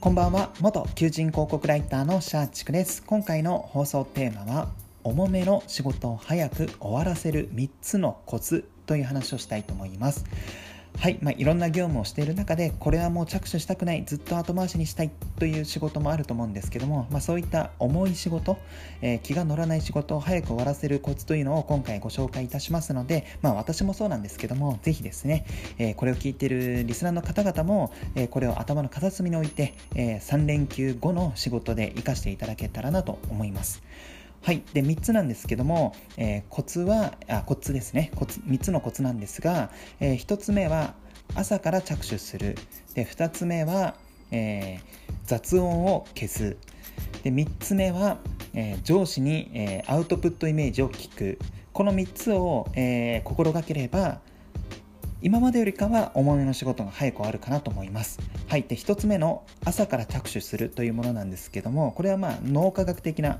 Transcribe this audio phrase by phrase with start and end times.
[0.00, 0.50] こんばんは。
[0.60, 3.02] 元求人広告ライターのシャーチクです。
[3.02, 4.70] 今回の放送テーマは
[5.04, 10.24] 重めの仕事を早く終わらせる3つのコツという話をしたいと思います。
[10.98, 18.58] はい、まあ、いろんな業務をしている中でこれはもう着手したくないずっと後回しにしたいという仕事もあると思うんですけども、まあ、そういった重い仕事、
[19.00, 25.46] えー、気が乗らない仕事を早く終わらせるコツというのを今回ご紹介いたしますので、まあ、私もそうなんですけどもぜひですね、
[25.78, 33.82] えー、これを聞いているリスナーの方々も、えー、これを頭の片隅に置いて、え3連休後の仕事で活かしていただけたらなと思います。
[34.42, 34.62] はい。
[34.72, 38.10] で、3つなんですけども、えー、コツは、あ、コツですね。
[38.16, 40.94] コツ、3つのコツなんですが、えー、1つ目は、
[41.34, 42.56] 朝から着手する。
[42.94, 43.96] で、2つ目は、
[44.30, 44.80] えー、
[45.26, 46.56] 雑音を消す。
[47.22, 48.18] で、3つ目は、
[48.54, 51.38] えー、上司に、えー、アウトプットイメージを聞く。
[51.74, 54.22] この3つを、えー、心がければ、
[55.22, 58.18] 今までよりかは重めの仕事が早く終わるかなと思います。
[58.48, 58.62] はい。
[58.62, 63.38] で、1つ目の朝から着手するというものなんですけども、これはまあ脳科学的な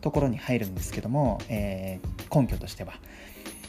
[0.00, 2.94] ところに入るんですけども、えー、根拠としては。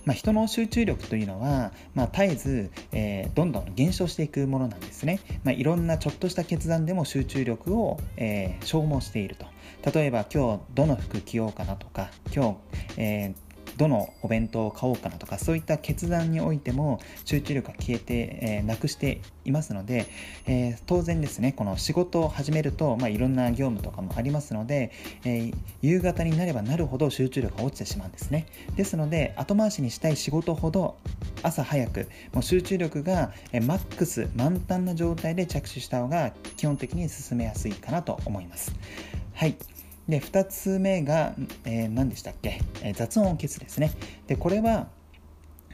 [0.03, 9.46] まあ、人の集中力というのは、まあ、絶えず、えー、どんどん減少していくものなんですね、まあ、いろんなちょっとした決断でも集中力を、えー、消耗していると
[9.94, 12.58] 例えば今日どの服着ようかなとか今
[12.98, 20.08] 日、えーどのお弁当を買おうかなとかそういった決断においても集中力が消えて、えー、なくしていますので、
[20.45, 24.91] えー、当然ですねこの仕事を始めると、まあ、いろんな業務とかもありますので、
[25.25, 28.47] えー、夕方になればなるほど集中力が落ちてしまうんですね。
[28.75, 30.97] ですので後回しにしたい仕事ほど
[31.44, 33.31] 朝早くもう集中力が、
[33.66, 38.73] マックス満タンな状態で着手した方が基本的に進めやすいかなと思います。
[39.33, 39.56] はい。
[40.12, 43.92] で2つ目が、えー、何でしたっけ、えー、雑音を消すですね。
[44.28, 44.88] でこれは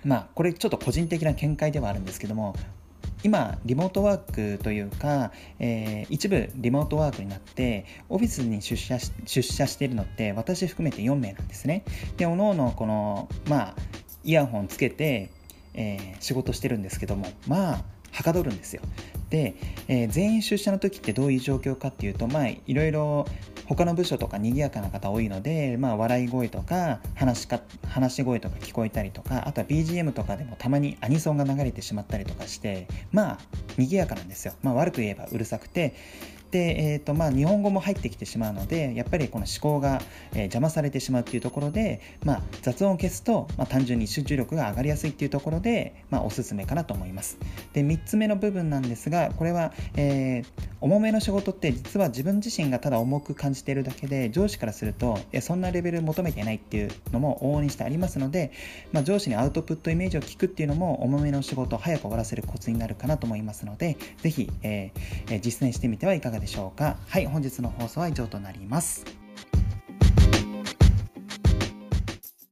[0.06, 2.56] まあこれちょっと個人的な見解ではあるんですけども
[3.24, 11.84] 今リモートワークというか、えー、一部リモートワークになってオフィスに出社し出社しているのって私含めて4名なんですね。
[12.18, 13.76] でおのおのこのまあ
[14.24, 15.32] イヤホンつけて、
[15.74, 18.84] えー、仕事してるんですけどもまあはかどるんですよ。
[19.32, 19.56] で、
[19.88, 23.26] えー、全員出社の時ってどういう状況かっていうとまあいろいろ
[23.68, 33.40] 他の部署とか賑やかな方多いので、まあ、笑い声とか話しか話し声とか聞こえたりとかあとは BGM とかでもたまにアニソンが流れてしまったりとかしてまあ
[33.78, 35.96] 賑やかなんですよ、まあ、悪く言えばうるさくて
[36.52, 47.38] で、えーとまあ、日本語も入ってきてしまうのでやっぱりこの思考が、えー、邪魔されてしまうっていうところで、まあ、雑音を消すと、まあ、単純に集中力が上がりやすいっていうところで、まあ、おすすめかなと思います。
[47.74, 50.46] で3つ目の部分なんですがこれは、えー、
[50.82, 58.52] 重めの仕事って実は自分自身がただ重く感じているだけで上司からするとえそんなレベル求めてないっていうのも往々にしてありますので、
[58.92, 66.37] まあ、上司にアウトプットイメージを聞くっていうのも重めの仕事を早く終わらせるコツになるかなと思いますのでぜひ、えー、実践してみてはいかがでしょうか。
[66.38, 66.98] がでしょうか？
[67.08, 69.27] はい本日の放送は以上となります。